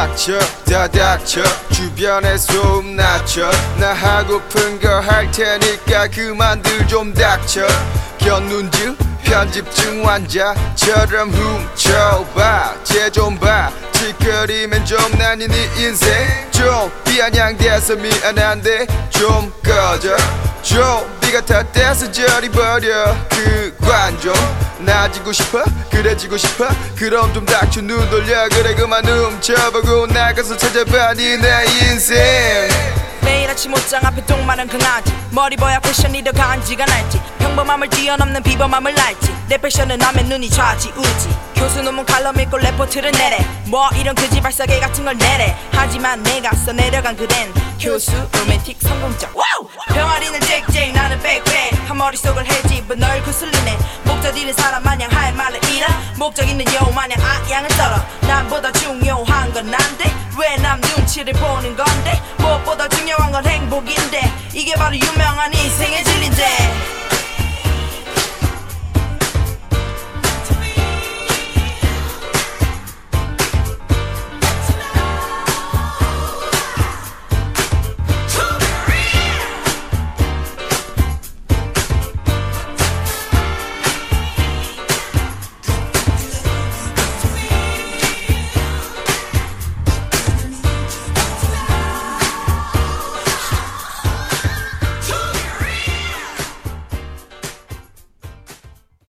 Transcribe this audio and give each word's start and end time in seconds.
닥쳐 0.00 0.38
다 0.64 0.88
닥쳐. 0.88 1.42
주변에 1.72 2.38
소음 2.38 2.96
낮춰. 2.96 3.50
나 3.78 3.92
하고픈 3.92 4.80
거 4.80 4.88
할 5.00 5.30
테니까 5.30 6.08
그만들 6.08 6.86
좀 6.88 7.12
닥쳐. 7.12 7.66
견눈질 8.16 8.96
편집증 9.22 10.08
환자처럼 10.08 11.30
훔쳐봐. 11.30 12.76
쟤좀봐. 12.82 13.72
찌끄리면 13.92 14.86
좀 14.86 14.98
난이 15.18 15.46
네 15.46 15.70
인생. 15.76 16.10
좀 16.50 16.90
비아냥대서 17.04 17.96
미안한데 17.96 18.86
좀 19.10 19.52
꺼져. 19.62 20.16
좀 20.62 20.80
네가 21.20 21.42
탓대서 21.44 22.10
저리 22.10 22.48
버려. 22.48 23.14
그관 23.28 24.09
종 24.80 24.84
나지고 24.84 25.32
싶어? 25.32 25.62
그래 25.90 26.16
지고 26.16 26.36
싶어? 26.36 26.68
그럼 26.96 27.32
좀 27.34 27.44
닥쳐 27.44 27.80
눈 27.80 28.08
돌려. 28.10 28.48
그래 28.48 28.74
그만 28.74 29.04
훔쳐보고 29.04 30.06
나가서 30.06 30.56
찾아봐 30.56 31.14
니내 31.14 31.64
인생. 31.82 32.18
매일 33.22 33.50
아침 33.50 33.72
옷장 33.74 34.04
앞에 34.04 34.24
똥 34.26 34.44
마른 34.46 34.66
강아지 34.66 35.12
뭘 35.30 35.56
입어야 35.56 35.78
패션이 35.80 36.24
더 36.24 36.32
간지가 36.32 36.84
날지. 36.84 37.20
평범함을 37.38 37.88
뛰어넘는 37.90 38.42
비범함을 38.42 38.94
날지. 38.94 39.34
내 39.48 39.58
패션은 39.58 39.98
남의 39.98 40.24
눈이 40.24 40.48
좌지우지. 40.50 41.28
교수 41.56 41.82
논문 41.82 42.06
칼럼 42.06 42.38
읽고 42.40 42.56
레포트를 42.56 43.12
내래. 43.12 43.44
뭐 43.66 43.88
이런 43.96 44.14
그지 44.14 44.40
발싸개 44.40 44.80
같은 44.80 45.04
걸 45.04 45.16
내래. 45.18 45.56
하지만 45.72 46.22
내가 46.22 46.52
써 46.56 46.72
내려간 46.72 47.16
그댄 47.16 47.52
교수 47.78 48.12
로맨틱 48.32 48.78
성공적! 48.80 49.34
병아리는 49.88 50.40
짹짹 50.40 50.92
나는 50.92 51.20
백백. 51.20 51.70
한 51.86 51.98
머릿속을 51.98 52.46
헤집어 52.46 52.94
널 52.94 53.22
구슬리네 53.24 53.76
잃은 54.28 54.52
사람 54.52 54.82
마냥 54.82 55.10
할 55.10 55.32
말을 55.34 55.58
잃어. 55.70 55.86
목적 56.16 56.46
있는 56.48 56.64
여우 56.74 56.92
마냥 56.92 57.18
악양을 57.20 57.68
떨어. 57.70 57.96
남보다 58.22 58.70
중요한 58.72 59.52
건 59.52 59.70
난데. 59.70 60.04
왜 60.38 60.56
남 60.62 60.80
눈치를 60.80 61.32
보는 61.34 61.76
건데? 61.76 62.20
무엇보다 62.38 62.88
중요한 62.88 63.32
건 63.32 63.44
행복인데. 63.46 64.32
이게 64.54 64.74
바로 64.74 64.94
유명한 64.96 65.52
인생의 65.52 66.04
진리인데 66.04 66.49